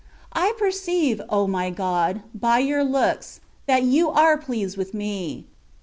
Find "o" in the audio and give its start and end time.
1.29-1.45